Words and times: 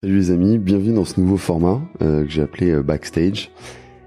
Salut 0.00 0.14
les 0.14 0.30
amis, 0.30 0.58
bienvenue 0.58 0.94
dans 0.94 1.04
ce 1.04 1.18
nouveau 1.18 1.36
format 1.36 1.82
euh, 2.02 2.22
que 2.22 2.30
j'ai 2.30 2.42
appelé 2.42 2.70
euh, 2.70 2.84
Backstage. 2.84 3.50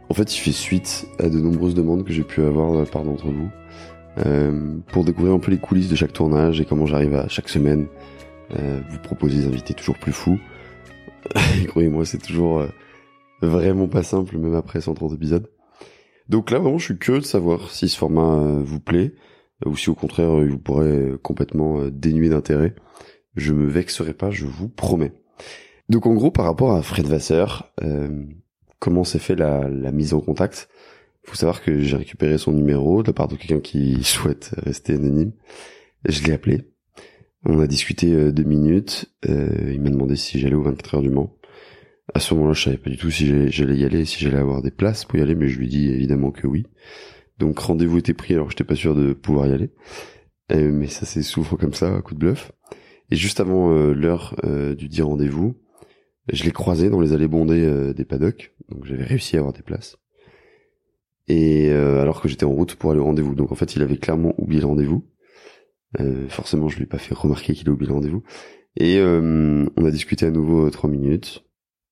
En 0.08 0.14
fait, 0.14 0.34
il 0.34 0.40
fait 0.40 0.54
suite 0.54 1.06
à 1.20 1.28
de 1.28 1.38
nombreuses 1.38 1.76
demandes 1.76 2.06
que 2.06 2.14
j'ai 2.14 2.24
pu 2.24 2.42
avoir 2.44 2.72
de 2.72 2.78
la 2.78 2.86
part 2.86 3.04
d'entre 3.04 3.28
vous 3.28 3.50
euh, 4.20 4.78
pour 4.88 5.04
découvrir 5.04 5.34
un 5.34 5.40
peu 5.40 5.52
les 5.52 5.58
coulisses 5.58 5.90
de 5.90 5.98
chaque 5.98 6.14
tournage 6.14 6.62
et 6.62 6.66
comment 6.66 6.86
j'arrive 6.86 7.14
à 7.16 7.28
chaque 7.28 7.50
semaine 7.50 7.88
vous 8.52 9.00
proposer 9.04 9.40
des 9.40 9.48
invités 9.48 9.74
toujours 9.74 9.98
plus 9.98 10.14
fous. 10.14 10.40
croyez-moi, 11.68 12.06
c'est 12.06 12.20
toujours 12.20 12.66
vraiment 13.42 13.90
pas 13.90 14.04
simple, 14.04 14.38
même 14.38 14.56
après 14.56 14.80
130 14.80 15.12
épisodes. 15.12 15.50
Donc 16.30 16.52
là, 16.52 16.60
vraiment, 16.60 16.78
je 16.78 16.86
suis 16.86 16.98
curieux 16.98 17.20
de 17.20 17.26
savoir 17.26 17.70
si 17.70 17.90
ce 17.90 17.98
format 17.98 18.62
vous 18.64 18.80
plaît 18.80 19.14
ou 19.66 19.76
si 19.76 19.90
au 19.90 19.96
contraire, 19.96 20.42
il 20.42 20.52
vous 20.52 20.58
pourrait 20.58 21.12
complètement 21.22 21.86
dénuer 21.90 22.30
d'intérêt. 22.30 22.76
Je 23.36 23.52
me 23.52 23.68
vexerai 23.68 24.14
pas, 24.14 24.32
je 24.32 24.46
vous 24.46 24.70
promets. 24.70 25.12
Donc 25.92 26.06
en 26.06 26.14
gros, 26.14 26.32
par 26.32 26.46
rapport 26.46 26.72
à 26.72 26.82
Fred 26.82 27.06
Vasseur, 27.06 27.70
euh, 27.84 28.24
comment 28.80 29.04
s'est 29.04 29.20
fait 29.20 29.36
la, 29.36 29.68
mise 29.92 30.14
en 30.14 30.22
contact? 30.22 30.70
Il 31.26 31.30
faut 31.30 31.36
savoir 31.36 31.62
que 31.62 31.82
j'ai 31.82 31.98
récupéré 31.98 32.38
son 32.38 32.54
numéro 32.54 33.04
de 33.04 33.08
la 33.08 33.14
part 33.14 33.28
de 33.28 33.36
quelqu'un 33.36 33.60
qui 33.60 34.02
souhaite 34.04 34.56
rester 34.64 34.94
anonyme. 34.94 35.34
Je 36.08 36.24
l'ai 36.24 36.32
appelé. 36.32 36.62
On 37.44 37.60
a 37.60 37.68
discuté 37.68 38.14
euh, 38.14 38.32
deux 38.32 38.46
minutes. 38.46 39.14
Euh, 39.28 39.70
il 39.74 39.82
m'a 39.82 39.90
demandé 39.90 40.16
si 40.16 40.40
j'allais 40.40 40.56
aux 40.56 40.62
24 40.62 40.96
heures 40.96 41.02
du 41.02 41.10
Mans. 41.10 41.36
À 42.14 42.22
ce 42.22 42.34
moment-là, 42.36 42.54
je 42.54 42.64
savais 42.64 42.78
pas 42.78 42.90
du 42.90 42.96
tout 42.96 43.12
si 43.12 43.52
j'allais 43.52 43.76
y 43.76 43.84
aller, 43.84 44.06
si 44.06 44.24
j'allais 44.24 44.38
avoir 44.38 44.62
des 44.62 44.72
places 44.72 45.04
pour 45.04 45.20
y 45.20 45.22
aller, 45.22 45.36
mais 45.36 45.50
je 45.50 45.60
lui 45.60 45.68
dis 45.68 45.90
évidemment 45.90 46.32
que 46.32 46.48
oui. 46.48 46.68
Donc 47.38 47.60
rendez-vous 47.60 47.98
était 47.98 48.14
pris 48.14 48.34
alors 48.34 48.46
que 48.46 48.54
j'étais 48.54 48.64
pas 48.64 48.76
sûr 48.76 48.96
de 48.96 49.12
pouvoir 49.12 49.48
y 49.48 49.52
aller. 49.52 49.72
mais 50.54 50.88
ça 50.88 51.06
c'est 51.06 51.22
souvent 51.22 51.58
comme 51.58 51.74
ça, 51.74 51.98
à 51.98 52.02
coup 52.02 52.14
de 52.14 52.20
bluff. 52.20 52.54
Et 53.10 53.18
juste 53.18 53.42
avant 53.42 53.70
l'heure 53.94 54.36
du 54.78 54.88
dit 54.88 55.02
rendez-vous, 55.02 55.61
je 56.32 56.44
l'ai 56.44 56.52
croisé 56.52 56.90
dans 56.90 57.02
les 57.02 57.14
allées 57.14 57.28
bondées 57.28 57.66
euh, 57.66 57.94
des 57.94 58.06
paddocks, 58.06 58.54
donc 58.70 58.86
j'avais 58.86 59.04
réussi 59.04 59.36
à 59.36 59.40
avoir 59.40 59.54
des 59.54 59.62
places. 59.62 59.98
Et 61.28 61.70
euh, 61.70 62.02
alors 62.02 62.22
que 62.22 62.28
j'étais 62.28 62.46
en 62.46 62.52
route 62.52 62.76
pour 62.76 62.92
aller 62.92 63.00
au 63.00 63.06
rendez-vous, 63.06 63.36
donc 63.36 63.52
en 63.52 63.56
fait 63.56 63.76
il 63.76 63.82
avait 63.82 63.98
clairement 63.98 64.34
oublié 64.38 64.62
le 64.62 64.68
rendez-vous. 64.68 65.06
Euh, 66.00 66.28
forcément, 66.30 66.70
je 66.70 66.78
lui 66.78 66.84
ai 66.84 66.88
pas 66.88 66.98
fait 66.98 67.14
remarquer 67.14 67.54
qu'il 67.54 67.68
a 67.70 67.72
oublié 67.72 67.90
le 67.90 67.96
rendez-vous. 67.96 68.24
Et 68.78 69.02
on 69.02 69.86
a 69.86 69.92
discuté 69.92 70.26
à 70.26 70.32
nouveau 70.32 70.70
trois 70.70 70.90
minutes. 70.90 71.44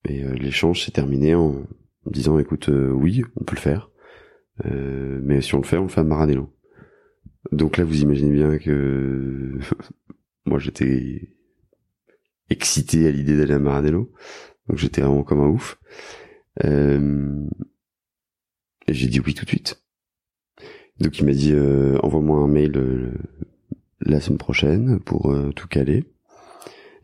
Et 0.08 0.24
l'échange 0.24 0.86
s'est 0.86 0.92
terminé 0.92 1.36
en, 1.36 1.66
disant 2.06 2.40
écoute, 2.40 2.70
oui, 2.70 3.22
on 3.36 3.44
peut 3.44 3.56
le 3.56 3.60
faire. 3.60 3.92
mais 4.64 5.42
si 5.42 5.56
on 5.56 5.58
le 5.58 5.66
fait, 5.66 5.76
on 5.76 5.84
le 5.84 5.90
fait 5.90 6.00
à 6.00 6.06
Maranello. 6.06 6.56
Donc 7.52 7.76
là, 7.76 7.84
vous 7.84 8.02
imaginez 8.02 8.32
bien 8.32 8.58
que 8.60 9.60
moi 10.46 10.58
j'étais 10.58 11.34
excité 12.50 13.08
à 13.08 13.12
l'idée 13.12 13.38
d'aller 13.38 13.54
à 13.54 13.60
Maranello. 13.60 14.12
Donc 14.68 14.78
j'étais 14.78 15.02
vraiment 15.02 15.24
comme 15.24 15.42
un 15.42 15.48
ouf. 15.48 15.80
Euh, 16.64 17.46
et 18.88 18.94
j'ai 18.94 19.08
dit 19.08 19.20
oui 19.20 19.34
tout 19.34 19.46
de 19.46 19.50
suite. 19.50 19.84
Donc 21.00 21.18
il 21.20 21.26
m'a 21.26 21.32
dit 21.32 21.54
euh, 21.54 21.98
envoie-moi 22.04 22.40
un 22.40 22.48
mail 22.48 22.78
euh, 22.78 23.14
la 24.02 24.20
semaine 24.20 24.38
prochaine 24.38 25.00
pour 25.00 25.36
tout 25.56 25.68
caler. 25.68 26.06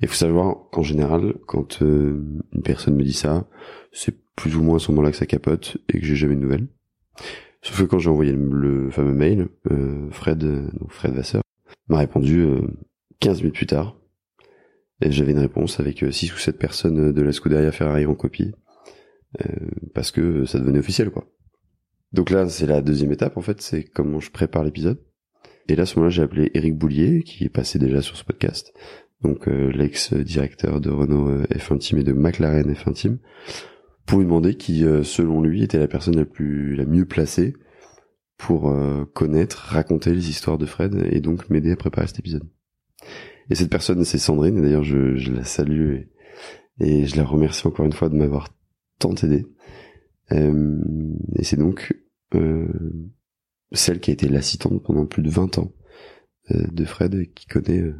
Il 0.01 0.07
faut 0.07 0.15
savoir 0.15 0.69
qu'en 0.71 0.83
général, 0.83 1.35
quand 1.47 1.81
une 1.81 2.43
personne 2.63 2.95
me 2.95 3.03
dit 3.03 3.13
ça, 3.13 3.47
c'est 3.91 4.15
plus 4.35 4.55
ou 4.55 4.63
moins 4.63 4.75
à 4.75 4.79
ce 4.79 4.91
moment-là 4.91 5.11
que 5.11 5.17
ça 5.17 5.25
capote 5.25 5.77
et 5.89 5.99
que 5.99 6.05
j'ai 6.05 6.15
jamais 6.15 6.35
de 6.35 6.41
nouvelles. 6.41 6.67
Sauf 7.61 7.79
que 7.79 7.83
quand 7.85 7.99
j'ai 7.99 8.09
envoyé 8.09 8.33
le, 8.33 8.89
fameux 8.91 9.13
mail, 9.13 9.47
Fred, 10.11 10.39
donc 10.39 10.91
Fred 10.91 11.13
Vasseur, 11.13 11.41
m'a 11.87 11.99
répondu 11.99 12.45
15 13.19 13.41
minutes 13.41 13.55
plus 13.55 13.67
tard 13.67 13.97
et 15.01 15.11
j'avais 15.11 15.33
une 15.33 15.39
réponse 15.39 15.79
avec 15.79 16.05
6 16.09 16.31
euh, 16.31 16.33
ou 16.33 16.37
7 16.37 16.57
personnes 16.57 17.11
de 17.11 17.21
la 17.21 17.31
Scuderia 17.31 17.71
Ferrari 17.71 18.05
en 18.05 18.15
copie. 18.15 18.53
Euh, 19.41 19.69
parce 19.93 20.11
que 20.11 20.45
ça 20.45 20.59
devenait 20.59 20.79
officiel, 20.79 21.09
quoi. 21.09 21.27
Donc 22.13 22.29
là, 22.29 22.47
c'est 22.47 22.65
la 22.65 22.81
deuxième 22.81 23.11
étape, 23.11 23.35
en 23.35 23.41
fait, 23.41 23.61
c'est 23.61 23.83
comment 23.83 24.21
je 24.21 24.31
prépare 24.31 24.63
l'épisode. 24.63 25.01
Et 25.67 25.75
là, 25.75 25.83
à 25.83 25.85
ce 25.85 25.95
moment-là, 25.95 26.11
j'ai 26.11 26.21
appelé 26.21 26.51
Eric 26.53 26.77
Boulier, 26.77 27.23
qui 27.23 27.43
est 27.43 27.49
passé 27.49 27.79
déjà 27.79 28.01
sur 28.01 28.15
ce 28.15 28.23
podcast. 28.23 28.73
Donc, 29.21 29.47
euh, 29.47 29.71
l'ex-directeur 29.71 30.79
de 30.79 30.89
Renault 30.89 31.43
F1 31.43 31.79
Team 31.79 31.99
et 31.99 32.03
de 32.03 32.13
McLaren 32.13 32.71
F1 32.71 32.93
Team. 32.93 33.17
Pour 34.05 34.19
lui 34.19 34.25
demander 34.25 34.55
qui, 34.55 34.81
selon 35.03 35.41
lui, 35.41 35.63
était 35.63 35.79
la 35.79 35.87
personne 35.87 36.15
la 36.15 36.25
plus, 36.25 36.75
la 36.75 36.85
mieux 36.85 37.05
placée 37.05 37.55
pour 38.37 38.71
connaître, 39.15 39.57
raconter 39.69 40.13
les 40.13 40.29
histoires 40.29 40.59
de 40.59 40.67
Fred 40.67 41.07
et 41.09 41.21
donc 41.21 41.49
m'aider 41.49 41.71
à 41.71 41.75
préparer 41.75 42.05
cet 42.05 42.19
épisode. 42.19 42.43
Et 43.49 43.55
cette 43.55 43.69
personne, 43.69 44.03
c'est 44.03 44.17
Sandrine. 44.17 44.57
Et 44.57 44.61
d'ailleurs, 44.61 44.83
je, 44.83 45.15
je, 45.15 45.31
la 45.31 45.43
salue 45.43 46.01
et, 46.79 47.05
je 47.05 47.15
la 47.15 47.23
remercie 47.23 47.67
encore 47.67 47.85
une 47.85 47.93
fois 47.93 48.09
de 48.09 48.15
m'avoir 48.15 48.49
tant 48.99 49.13
aidé. 49.15 49.45
Euh, 50.31 50.81
et 51.35 51.43
c'est 51.43 51.57
donc 51.57 51.95
euh, 52.33 52.67
celle 53.71 53.99
qui 53.99 54.11
a 54.11 54.13
été 54.13 54.27
l'assistante 54.27 54.83
pendant 54.83 55.05
plus 55.05 55.23
de 55.23 55.29
20 55.29 55.59
ans 55.59 55.71
euh, 56.51 56.67
de 56.71 56.85
Fred, 56.85 57.33
qui 57.33 57.47
connaît, 57.47 57.81
euh, 57.81 57.95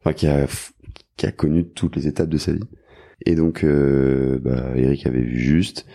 enfin 0.00 0.12
qui 0.12 0.26
a 0.26 0.46
qui 1.16 1.26
a 1.26 1.32
connu 1.32 1.68
toutes 1.68 1.96
les 1.96 2.06
étapes 2.06 2.28
de 2.28 2.38
sa 2.38 2.52
vie. 2.52 2.64
Et 3.24 3.34
donc, 3.34 3.64
euh, 3.64 4.38
bah, 4.40 4.72
Eric 4.76 5.06
avait 5.06 5.22
vu 5.22 5.38
juste. 5.38 5.86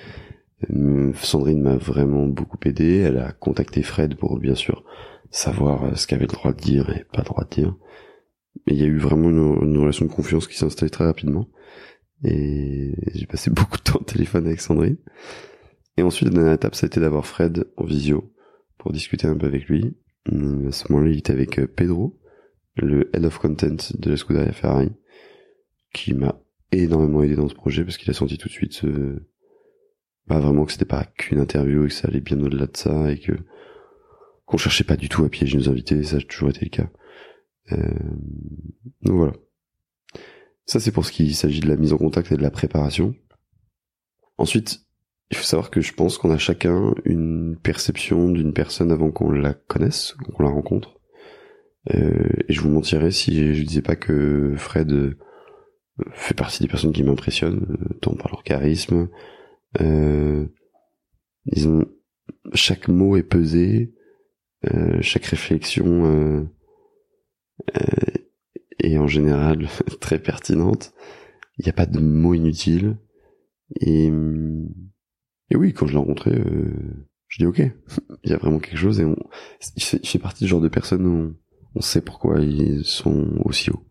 Sandrine 1.14 1.62
m'a 1.62 1.76
vraiment 1.76 2.26
beaucoup 2.26 2.58
aidé. 2.66 2.98
Elle 2.98 3.18
a 3.18 3.32
contacté 3.32 3.84
Fred 3.84 4.16
pour 4.16 4.40
bien 4.40 4.56
sûr 4.56 4.84
savoir 5.30 5.98
ce 5.98 6.08
qu'avait 6.08 6.22
le 6.22 6.28
droit 6.28 6.54
de 6.54 6.60
dire 6.60 6.90
et 6.90 7.06
pas 7.12 7.20
le 7.20 7.26
droit 7.26 7.44
de 7.44 7.50
dire. 7.50 7.76
Mais 8.66 8.74
il 8.74 8.80
y 8.80 8.84
a 8.84 8.88
eu 8.88 8.98
vraiment 8.98 9.30
une, 9.30 9.78
relation 9.78 10.06
de 10.06 10.12
confiance 10.12 10.48
qui 10.48 10.58
s'est 10.58 10.66
installée 10.66 10.90
très 10.90 11.06
rapidement. 11.06 11.48
Et 12.24 12.94
j'ai 13.14 13.26
passé 13.26 13.50
beaucoup 13.52 13.78
de 13.78 13.84
temps 13.84 14.00
au 14.00 14.04
téléphone 14.04 14.48
avec 14.48 14.62
Sandrine. 14.62 14.98
Et 15.98 16.04
ensuite, 16.04 16.30
la 16.30 16.36
dernière 16.36 16.54
étape, 16.54 16.76
ça 16.76 16.86
a 16.86 16.88
été 16.88 17.00
d'avoir 17.00 17.26
Fred 17.26 17.66
en 17.78 17.86
visio 17.86 18.34
pour 18.78 18.92
discuter 18.92 19.28
un 19.28 19.36
peu 19.36 19.48
avec 19.48 19.68
lui. 19.68 19.96
À 20.28 20.72
ce 20.72 20.92
moment-là, 20.92 21.12
il 21.12 21.20
était 21.20 21.34
avec 21.34 21.60
euh, 21.60 21.68
Pedro, 21.68 22.20
le 22.76 23.10
head 23.16 23.26
of 23.26 23.40
content 23.40 23.78
de 23.98 24.10
la 24.10 24.18
Scuderia 24.18 24.52
Ferrari, 24.52 24.92
qui 25.94 26.14
m'a 26.14 26.40
énormément 26.72 27.24
aidé 27.24 27.36
dans 27.36 27.48
ce 27.48 27.56
projet 27.56 27.84
parce 27.84 27.98
qu'il 27.98 28.10
a 28.10 28.14
senti 28.14 28.38
tout 28.38 28.50
de 28.50 28.54
suite 28.54 28.74
ce... 28.74 29.22
bah, 30.28 30.40
vraiment 30.40 30.66
que 30.66 30.74
c'était 30.74 30.86
pas 30.86 31.06
qu'une 31.06 31.40
interview 31.40 31.86
et 31.86 31.88
que 31.88 31.94
ça 31.94 32.10
allait 32.10 32.20
bien 32.20 32.40
au-delà 32.42 32.68
de 32.68 32.76
ça 32.76 33.10
et 33.10 33.20
que 33.20 33.34
qu'on 34.46 34.58
cherchait 34.58 34.86
pas 34.86 34.96
du 34.96 35.10
tout 35.10 35.26
à 35.26 35.30
piéger 35.30 35.58
nos 35.58 35.70
invités, 35.70 36.02
ça 36.04 36.18
a 36.18 36.22
toujours 36.22 36.50
été 36.50 36.62
le 36.64 36.70
cas. 36.70 36.90
Euh, 37.72 37.78
donc 39.02 39.16
voilà. 39.16 39.34
Ça 40.66 40.80
c'est 40.80 40.92
pour 40.92 41.06
ce 41.06 41.12
qui 41.12 41.34
s'agit 41.34 41.60
de 41.60 41.70
la 41.70 41.76
mise 41.76 41.94
en 41.94 41.98
contact 41.98 42.32
et 42.32 42.38
de 42.38 42.42
la 42.42 42.52
préparation. 42.52 43.16
Ensuite, 44.38 44.82
il 45.32 45.38
faut 45.38 45.44
savoir 45.44 45.72
que 45.72 45.82
je 45.82 45.94
pense 45.94 46.18
qu'on 46.18 46.32
a 46.32 46.38
chacun 46.38 46.94
une 47.04 47.58
perception 47.62 48.30
d'une 48.30 48.54
personne 48.54 48.92
avant 48.92 49.12
qu'on 49.12 49.32
la 49.32 49.54
connaisse, 49.54 50.16
qu'on 50.34 50.44
la 50.44 50.50
rencontre. 50.50 51.00
Euh, 51.94 52.30
et 52.48 52.54
je 52.54 52.62
vous 52.62 52.70
mentirais 52.70 53.12
si 53.12 53.54
je 53.54 53.64
disais 53.64 53.82
pas 53.82 53.96
que 53.96 54.54
Fred 54.58 54.92
euh, 54.92 55.18
fait 56.12 56.34
partie 56.34 56.62
des 56.62 56.70
personnes 56.70 56.94
qui 56.94 57.04
m'impressionnent, 57.04 57.78
tant 58.02 58.16
par 58.16 58.32
leur 58.32 58.44
charisme. 58.44 59.10
Euh, 59.82 60.48
ils 61.46 61.68
ont 61.68 61.86
chaque 62.54 62.88
mot 62.88 63.18
est 63.18 63.24
pesé, 63.24 63.94
chaque 65.02 65.26
réflexion 65.26 66.06
euh, 66.06 66.44
et 68.80 68.98
en 68.98 69.08
général 69.08 69.68
très 70.00 70.20
pertinente. 70.20 70.94
Il 71.58 71.66
n'y 71.66 71.70
a 71.70 71.74
pas 71.74 71.86
de 71.86 72.00
mots 72.00 72.34
inutiles. 72.34 72.98
Et, 73.82 74.12
et 75.50 75.56
oui, 75.56 75.74
quand 75.74 75.88
je 75.88 75.94
l'ai 75.94 75.98
rencontré, 75.98 76.32
euh, 76.32 77.08
je 77.28 77.40
dis 77.40 77.46
ok, 77.46 77.60
il 78.24 78.30
y 78.30 78.34
a 78.34 78.38
vraiment 78.38 78.60
quelque 78.60 78.78
chose 78.78 79.00
et 79.00 79.06
on, 79.06 79.16
il 79.76 79.84
fait, 79.84 80.20
partie 80.20 80.44
du 80.44 80.50
genre 80.50 80.62
de 80.62 80.70
personnes 80.70 81.06
où 81.06 81.36
on, 81.76 81.82
sait 81.82 82.02
pourquoi 82.02 82.40
ils 82.40 82.86
sont 82.86 83.40
aussi 83.44 83.72
hauts. 83.72 83.84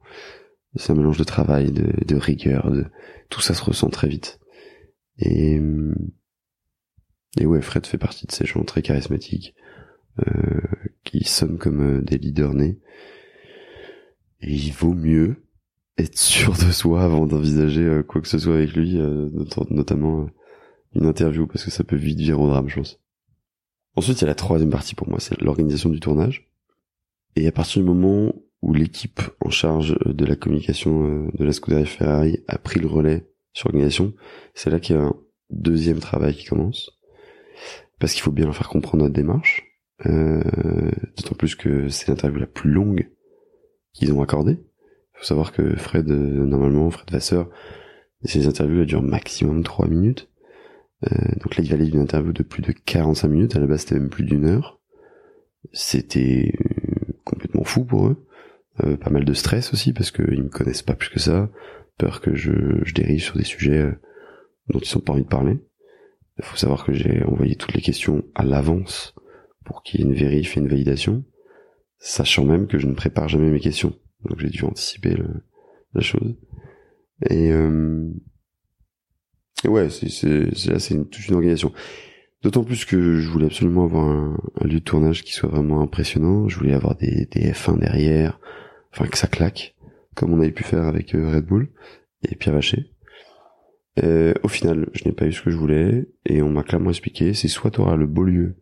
C'est 0.77 0.93
un 0.93 0.97
mélange 0.97 1.19
de 1.19 1.25
travail, 1.25 1.73
de, 1.73 2.17
rigueur, 2.17 2.71
de 2.71 2.85
tout 3.31 3.41
ça 3.41 3.55
se 3.55 3.63
ressent 3.63 3.89
très 3.89 4.09
vite. 4.09 4.41
Et, 5.19 5.59
et 7.39 7.47
ouais, 7.47 7.63
Fred 7.63 7.87
fait 7.87 7.97
partie 7.97 8.27
de 8.27 8.33
ces 8.33 8.45
gens 8.45 8.63
très 8.63 8.83
charismatiques 8.83 9.55
euh, 10.27 10.61
qui 11.05 11.25
sonnent 11.25 11.57
comme 11.57 12.03
des 12.03 12.19
leaders 12.19 12.53
nés 12.53 12.79
et 14.47 14.55
il 14.55 14.73
vaut 14.73 14.95
mieux 14.95 15.43
être 15.99 16.17
sûr 16.17 16.53
de 16.53 16.71
soi 16.71 17.03
avant 17.03 17.27
d'envisager 17.27 17.83
euh, 17.83 18.03
quoi 18.03 18.21
que 18.21 18.29
ce 18.29 18.39
soit 18.39 18.55
avec 18.55 18.75
lui, 18.75 18.99
euh, 18.99 19.29
notamment 19.71 20.23
euh, 20.23 20.27
une 20.95 21.07
interview, 21.07 21.47
parce 21.47 21.65
que 21.65 21.71
ça 21.71 21.85
peut 21.85 21.97
vite 21.97 22.19
virer 22.19 22.41
au 22.41 22.47
drame, 22.47 22.69
je 22.69 22.77
pense. 22.77 23.01
Ensuite, 23.97 24.19
il 24.21 24.23
y 24.23 24.25
a 24.25 24.29
la 24.29 24.35
troisième 24.35 24.71
partie 24.71 24.95
pour 24.95 25.09
moi, 25.09 25.19
c'est 25.21 25.41
l'organisation 25.41 25.89
du 25.89 26.01
tournage. 26.01 26.49
Et 27.35 27.47
à 27.47 27.53
partir 27.53 27.83
du 27.83 27.89
moment 27.89 28.35
où 28.63 28.73
l'équipe 28.73 29.21
en 29.41 29.51
charge 29.51 29.99
de 30.05 30.25
la 30.25 30.37
communication 30.37 31.29
de 31.33 31.45
la 31.45 31.53
Scuderia 31.53 31.85
Ferrari 31.85 32.39
a 32.47 32.59
pris 32.59 32.81
le 32.81 32.87
relais 32.87 33.27
sur 33.53 33.69
l'organisation, 33.69 34.15
c'est 34.55 34.71
là 34.71 34.81
qu'il 34.81 34.97
y 34.97 34.99
a 34.99 35.03
un 35.03 35.15
deuxième 35.51 35.99
travail 35.99 36.35
qui 36.35 36.45
commence. 36.45 36.91
Parce 37.99 38.13
qu'il 38.13 38.23
faut 38.23 38.33
bien 38.33 38.45
leur 38.45 38.57
faire 38.57 38.69
comprendre 38.69 39.05
notre 39.05 39.15
démarche. 39.15 39.65
Euh, 40.05 40.43
D'autant 41.17 41.35
plus 41.35 41.55
que 41.55 41.89
c'est 41.89 42.09
l'interview 42.09 42.39
la 42.39 42.47
plus 42.47 42.71
longue 42.71 43.09
qu'ils 43.97 44.13
ont 44.13 44.23
accordé. 44.23 44.53
Il 44.53 45.19
faut 45.19 45.25
savoir 45.25 45.53
que 45.53 45.77
Fred, 45.77 46.11
euh, 46.11 46.45
normalement, 46.45 46.91
Fred 46.91 47.11
Vasseur, 47.11 47.49
ces 48.25 48.47
interviews, 48.47 48.81
elles 48.81 48.87
durent 48.87 49.03
maximum 49.03 49.63
3 49.63 49.89
minutes. 49.89 50.29
Euh, 51.05 51.17
donc 51.43 51.57
là, 51.57 51.65
il 51.65 51.71
valait 51.71 51.89
une 51.89 52.01
interview 52.01 52.33
de 52.33 52.43
plus 52.43 52.63
de 52.63 52.73
45 52.73 53.29
minutes. 53.29 53.57
À 53.57 53.61
la 53.61 53.67
base, 53.67 53.81
c'était 53.81 53.99
même 53.99 54.09
plus 54.09 54.25
d'une 54.25 54.47
heure. 54.47 54.81
C'était 55.73 56.53
euh, 56.61 57.13
complètement 57.25 57.65
fou 57.65 57.85
pour 57.85 58.07
eux. 58.09 58.27
Euh, 58.85 58.97
pas 58.97 59.11
mal 59.11 59.25
de 59.25 59.33
stress 59.33 59.73
aussi 59.73 59.93
parce 59.95 60.11
qu'ils 60.11 60.43
me 60.43 60.49
connaissent 60.49 60.83
pas 60.83 60.95
plus 60.95 61.09
que 61.09 61.19
ça. 61.19 61.51
Peur 61.99 62.21
que 62.21 62.35
je, 62.35 62.53
je 62.85 62.95
dérive 62.95 63.23
sur 63.23 63.37
des 63.37 63.45
sujets 63.45 63.79
euh, 63.79 63.93
dont 64.69 64.81
ils 64.81 64.97
ont 64.97 65.01
pas 65.01 65.13
envie 65.13 65.23
de 65.23 65.29
parler. 65.29 65.59
Il 66.39 66.45
faut 66.45 66.57
savoir 66.57 66.85
que 66.85 66.93
j'ai 66.93 67.25
envoyé 67.25 67.57
toutes 67.57 67.73
les 67.73 67.81
questions 67.81 68.23
à 68.35 68.45
l'avance 68.45 69.15
pour 69.65 69.83
qu'il 69.83 70.01
y 70.01 70.03
ait 70.03 70.07
une 70.07 70.15
vérif 70.15 70.57
et 70.57 70.61
une 70.61 70.69
validation, 70.69 71.25
sachant 71.99 72.45
même 72.45 72.67
que 72.67 72.79
je 72.79 72.87
ne 72.87 72.95
prépare 72.95 73.29
jamais 73.29 73.51
mes 73.51 73.61
questions. 73.61 73.95
Donc 74.25 74.39
j'ai 74.41 74.49
dû 74.49 74.65
anticiper 74.65 75.15
le, 75.15 75.29
la 75.95 76.01
chose. 76.01 76.37
Et, 77.31 77.51
euh, 77.53 78.11
ouais, 79.65 79.89
c'est 79.91 80.71
là 80.71 80.79
c'est 80.79 81.11
toute 81.11 81.29
une 81.29 81.35
organisation. 81.35 81.73
D'autant 82.43 82.65
plus 82.65 82.85
que 82.85 83.19
je 83.19 83.29
voulais 83.29 83.47
absolument 83.47 83.85
avoir 83.85 84.05
un, 84.07 84.39
un, 84.61 84.67
lieu 84.67 84.79
de 84.79 84.85
tournage 84.85 85.25
qui 85.25 85.33
soit 85.33 85.49
vraiment 85.49 85.81
impressionnant. 85.81 86.49
Je 86.49 86.59
voulais 86.59 86.75
avoir 86.75 86.95
des, 86.97 87.27
des 87.27 87.53
F1 87.53 87.79
derrière, 87.79 88.39
enfin 88.93 89.07
que 89.07 89.19
ça 89.19 89.27
claque, 89.27 89.75
comme 90.15 90.33
on 90.33 90.41
avait 90.41 90.53
pu 90.53 90.63
faire 90.63 90.85
avec 90.85 91.15
euh, 91.15 91.35
Red 91.35 91.47
Bull 91.47 91.71
et 92.29 92.35
Pierre 92.35 92.55
Vacher. 92.55 92.93
Euh, 94.03 94.35
au 94.43 94.49
final, 94.49 94.89
je 94.93 95.05
n'ai 95.05 95.13
pas 95.13 95.27
eu 95.27 95.33
ce 95.33 95.43
que 95.43 95.51
je 95.51 95.57
voulais 95.57 96.07
et 96.27 96.43
on 96.43 96.51
m'a 96.51 96.63
clairement 96.63 96.91
expliqué, 96.91 97.33
c'est 97.33 97.49
soit 97.49 97.71
tu 97.71 97.81
auras 97.81 97.97
le 97.97 98.07
beau 98.07 98.25
lieu 98.25 98.57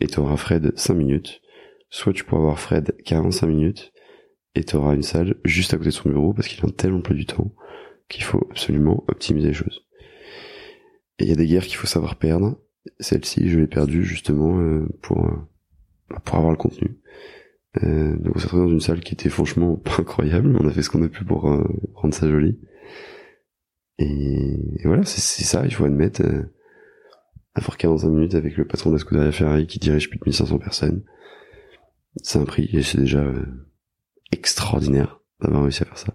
et 0.00 0.06
tu 0.06 0.20
auras 0.20 0.36
Fred 0.36 0.72
5 0.76 0.94
minutes, 0.94 1.40
soit 1.90 2.12
tu 2.12 2.24
pourras 2.24 2.42
avoir 2.42 2.60
Fred 2.60 2.96
45 3.04 3.46
minutes 3.46 3.92
et 4.54 4.64
tu 4.64 4.76
auras 4.76 4.94
une 4.94 5.02
salle 5.02 5.36
juste 5.44 5.74
à 5.74 5.76
côté 5.76 5.90
de 5.90 5.94
son 5.94 6.08
bureau 6.08 6.32
parce 6.32 6.48
qu'il 6.48 6.64
a 6.64 6.68
un 6.68 6.70
tel 6.70 6.92
emploi 6.92 7.14
du 7.14 7.26
temps 7.26 7.52
qu'il 8.08 8.24
faut 8.24 8.46
absolument 8.50 9.04
optimiser 9.08 9.48
les 9.48 9.54
choses. 9.54 9.86
Et 11.18 11.24
il 11.24 11.28
y 11.28 11.32
a 11.32 11.36
des 11.36 11.46
guerres 11.46 11.66
qu'il 11.66 11.76
faut 11.76 11.86
savoir 11.86 12.16
perdre. 12.16 12.58
Celle-ci, 13.00 13.48
je 13.50 13.58
l'ai 13.58 13.66
perdue 13.66 14.04
justement 14.04 14.58
euh, 14.60 14.88
pour 15.02 15.26
euh, 15.26 15.36
pour 16.24 16.36
avoir 16.36 16.50
le 16.50 16.56
contenu. 16.56 16.98
Euh, 17.82 18.16
donc 18.16 18.36
on 18.36 18.38
s'est 18.38 18.46
retrouvé 18.46 18.64
dans 18.64 18.72
une 18.72 18.80
salle 18.80 19.00
qui 19.00 19.14
était 19.14 19.28
franchement 19.28 19.76
pas 19.84 19.96
incroyable. 19.98 20.56
On 20.58 20.66
a 20.66 20.70
fait 20.70 20.82
ce 20.82 20.90
qu'on 20.90 21.02
a 21.02 21.08
pu 21.08 21.24
pour 21.24 21.42
rendre 21.94 22.14
ça 22.14 22.28
joli. 22.28 22.58
Et, 24.00 24.56
voilà, 24.84 25.04
c'est 25.04 25.44
ça, 25.44 25.64
il 25.64 25.74
faut 25.74 25.84
admettre. 25.84 26.22
Avoir 27.54 27.76
45 27.76 28.08
minutes 28.10 28.34
avec 28.36 28.56
le 28.56 28.64
patron 28.64 28.90
de 28.90 28.94
la 28.94 29.00
Scuderia 29.00 29.32
Ferrari 29.32 29.66
qui 29.66 29.80
dirige 29.80 30.08
plus 30.08 30.18
de 30.20 30.24
1500 30.24 30.58
personnes, 30.58 31.02
c'est 32.16 32.38
un 32.38 32.44
prix 32.44 32.68
et 32.72 32.82
c'est 32.82 32.98
déjà 32.98 33.20
euh, 33.20 33.44
extraordinaire 34.32 35.20
d'avoir 35.40 35.62
réussi 35.62 35.82
à 35.82 35.86
faire 35.86 35.98
ça. 35.98 36.14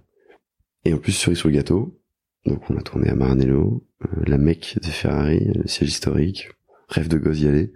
Et 0.85 0.93
en 0.93 0.97
plus, 0.97 1.13
cerise 1.13 1.37
sur 1.37 1.49
le 1.49 1.55
gâteau, 1.55 1.99
donc 2.45 2.69
on 2.69 2.77
a 2.77 2.81
tourné 2.81 3.09
à 3.09 3.15
Maranello, 3.15 3.87
euh, 4.03 4.23
la 4.27 4.37
Mecque 4.37 4.77
de 4.81 4.87
Ferrari, 4.87 5.39
le 5.55 5.67
siège 5.67 5.89
historique, 5.89 6.49
rêve 6.89 7.07
de 7.07 7.17
gosse 7.17 7.39
y 7.39 7.47
aller. 7.47 7.73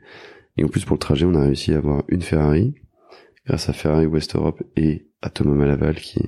Et 0.57 0.63
en 0.63 0.67
plus 0.67 0.83
pour 0.83 0.95
le 0.95 0.99
trajet, 0.99 1.25
on 1.25 1.35
a 1.35 1.43
réussi 1.43 1.73
à 1.73 1.77
avoir 1.77 2.03
une 2.09 2.21
Ferrari, 2.21 2.75
grâce 3.45 3.69
à 3.69 3.73
Ferrari 3.73 4.05
West 4.05 4.35
Europe 4.35 4.61
et 4.75 5.07
à 5.21 5.29
Thomas 5.29 5.55
Malaval 5.55 5.95
qui, 5.95 6.19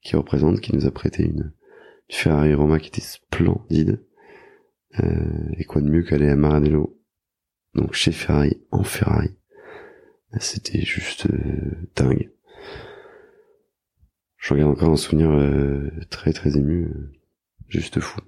qui 0.00 0.16
représente, 0.16 0.60
qui 0.60 0.74
nous 0.74 0.86
a 0.86 0.90
prêté 0.90 1.24
une, 1.24 1.52
Ferrari 2.12 2.54
Roma 2.54 2.78
qui 2.78 2.88
était 2.88 3.00
splendide. 3.00 4.04
Euh, 5.00 5.48
et 5.56 5.64
quoi 5.64 5.80
de 5.80 5.88
mieux 5.88 6.02
qu'aller 6.02 6.28
à 6.28 6.36
Maranello, 6.36 7.00
donc 7.74 7.94
chez 7.94 8.12
Ferrari, 8.12 8.62
en 8.70 8.84
Ferrari. 8.84 9.30
C'était 10.40 10.82
juste 10.82 11.26
euh, 11.26 11.88
dingue. 11.94 12.30
Je 14.38 14.54
regarde 14.54 14.72
encore 14.72 14.92
un 14.92 14.96
souvenir 14.96 15.30
euh, 15.30 15.90
très 16.10 16.32
très 16.32 16.56
ému, 16.56 16.86
euh, 16.86 17.12
juste 17.68 18.00
fou. 18.00 18.20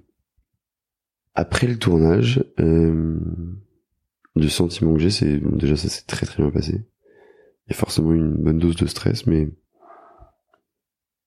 Après 1.33 1.67
le 1.67 1.77
tournage, 1.77 2.45
le 2.57 4.47
sentiment 4.47 4.93
que 4.93 4.99
j'ai, 4.99 5.09
c'est 5.09 5.39
déjà 5.57 5.75
ça 5.75 5.89
s'est 5.89 6.05
très 6.05 6.25
très 6.25 6.41
bien 6.41 6.51
passé. 6.51 6.85
Il 7.67 7.71
y 7.71 7.73
a 7.73 7.75
forcément 7.75 8.13
une 8.13 8.35
bonne 8.35 8.59
dose 8.59 8.77
de 8.77 8.85
stress, 8.85 9.25
mais 9.27 9.49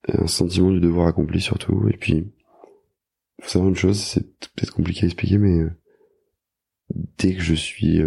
un 0.08 0.26
sentiment 0.26 0.70
du 0.70 0.80
devoir 0.80 1.08
accompli 1.08 1.42
surtout. 1.42 1.88
Et 1.90 1.96
puis, 1.98 2.32
faut 3.42 3.48
savoir 3.48 3.68
une 3.68 3.76
chose, 3.76 4.00
c'est 4.00 4.22
peut-être 4.54 4.72
compliqué 4.72 5.02
à 5.02 5.06
expliquer, 5.06 5.36
mais 5.36 5.66
dès 7.18 7.34
que 7.34 7.42
je 7.42 7.54
suis 7.54 8.00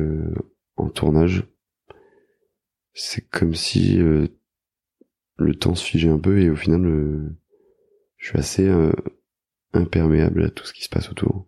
en 0.78 0.90
tournage, 0.90 1.44
c'est 2.94 3.28
comme 3.30 3.56
si 3.56 4.00
le 5.42 5.56
temps 5.56 5.76
se 5.76 5.86
figeait 5.86 6.10
un 6.10 6.20
peu 6.20 6.40
et 6.40 6.50
au 6.50 6.56
final, 6.56 6.86
euh, 6.86 7.38
je 8.18 8.30
suis 8.30 8.40
assez 8.40 8.68
euh, 8.68 8.92
imperméable 9.74 10.44
à 10.44 10.50
tout 10.50 10.66
ce 10.66 10.74
qui 10.74 10.84
se 10.84 10.90
passe 10.90 11.10
autour. 11.10 11.48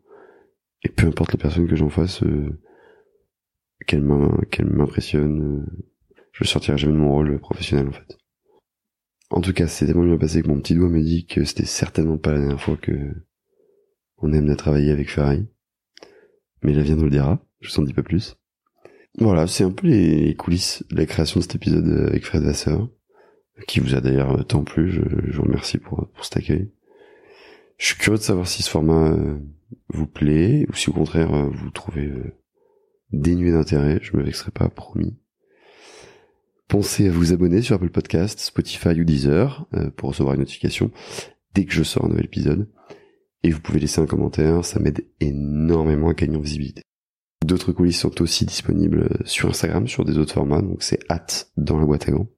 Et 0.83 0.89
peu 0.89 1.07
importe 1.07 1.33
la 1.33 1.39
personne 1.39 1.67
que 1.67 1.75
j'en 1.75 1.89
fasse, 1.89 2.23
euh, 2.23 2.59
qu'elle 3.87 4.01
m'impressionne, 4.01 5.65
je 6.31 6.43
sortirai 6.43 6.77
jamais 6.77 6.93
de 6.93 6.99
mon 6.99 7.11
rôle 7.11 7.39
professionnel 7.39 7.87
en 7.87 7.91
fait. 7.91 8.17
En 9.29 9.41
tout 9.41 9.53
cas, 9.53 9.67
c'est 9.67 9.85
tellement 9.85 10.05
bien 10.05 10.17
passé 10.17 10.41
que 10.41 10.47
mon 10.47 10.59
petit 10.59 10.75
doigt 10.75 10.89
me 10.89 11.01
dit 11.01 11.25
que 11.25 11.43
c'était 11.43 11.65
certainement 11.65 12.17
pas 12.17 12.33
la 12.33 12.39
dernière 12.39 12.61
fois 12.61 12.77
que 12.77 13.13
on 14.17 14.31
aime 14.31 14.49
à 14.49 14.55
travailler 14.55 14.91
avec 14.91 15.09
Ferrari. 15.09 15.47
Mais 16.61 16.73
l'avenir 16.73 16.97
nous 16.97 17.05
le 17.05 17.09
dira, 17.09 17.45
je 17.59 17.69
vous 17.69 17.79
en 17.79 17.83
dis 17.83 17.93
pas 17.93 18.03
plus. 18.03 18.37
Voilà, 19.19 19.47
c'est 19.47 19.63
un 19.63 19.71
peu 19.71 19.87
les 19.87 20.35
coulisses 20.35 20.83
de 20.89 20.97
la 20.97 21.05
création 21.05 21.39
de 21.39 21.43
cet 21.43 21.55
épisode 21.55 22.07
avec 22.07 22.25
Fred 22.25 22.43
Vasseur 22.43 22.89
qui 23.67 23.79
vous 23.79 23.95
a 23.95 24.01
d'ailleurs 24.01 24.45
tant 24.45 24.63
plu. 24.63 24.91
Je, 24.91 25.01
vous 25.35 25.43
remercie 25.43 25.77
pour, 25.77 26.07
pour 26.09 26.25
cet 26.25 26.37
accueil. 26.37 26.71
Je 27.77 27.87
suis 27.87 27.97
curieux 27.97 28.17
de 28.17 28.23
savoir 28.23 28.47
si 28.47 28.63
ce 28.63 28.69
format 28.69 29.11
euh, 29.11 29.37
vous 29.89 30.07
plaît 30.07 30.65
ou 30.69 30.73
si 30.73 30.89
au 30.89 30.93
contraire 30.93 31.33
euh, 31.33 31.49
vous 31.49 31.69
trouvez 31.69 32.05
euh, 32.05 32.35
dénué 33.11 33.51
d'intérêt. 33.51 33.99
Je 34.01 34.15
me 34.17 34.23
vexerai 34.23 34.51
pas, 34.51 34.69
promis. 34.69 35.15
Pensez 36.67 37.07
à 37.07 37.11
vous 37.11 37.33
abonner 37.33 37.61
sur 37.61 37.75
Apple 37.75 37.89
Podcast, 37.89 38.39
Spotify 38.39 38.99
ou 38.99 39.03
Deezer 39.03 39.67
pour 39.95 40.09
recevoir 40.09 40.33
une 40.33 40.39
notification 40.39 40.91
dès 41.53 41.65
que 41.65 41.73
je 41.73 41.83
sors 41.83 42.05
un 42.05 42.09
nouvel 42.09 42.25
épisode. 42.25 42.67
Et 43.43 43.51
vous 43.51 43.59
pouvez 43.59 43.79
laisser 43.79 44.01
un 44.01 44.07
commentaire, 44.07 44.65
ça 44.65 44.79
m'aide 44.79 45.05
énormément 45.19 46.09
à 46.09 46.13
gagner 46.13 46.37
en 46.37 46.41
visibilité. 46.41 46.81
D'autres 47.43 47.73
coulisses 47.73 47.99
sont 47.99 48.21
aussi 48.21 48.45
disponibles 48.45 49.09
sur 49.25 49.49
Instagram, 49.49 49.87
sur 49.87 50.05
des 50.05 50.17
autres 50.17 50.33
formats, 50.33 50.61
donc 50.61 50.81
c'est 50.81 50.99
hâte 51.09 51.51
dans 51.57 51.77
la 51.77 51.85
boîte 51.85 52.07
à 52.07 52.11
gants. 52.11 52.29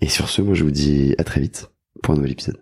Et 0.00 0.08
sur 0.08 0.28
ce, 0.28 0.40
moi 0.40 0.54
je 0.54 0.64
vous 0.64 0.70
dis 0.70 1.14
à 1.18 1.24
très 1.24 1.40
vite 1.40 1.70
pour 2.02 2.14
un 2.14 2.16
nouvel 2.16 2.32
épisode. 2.32 2.56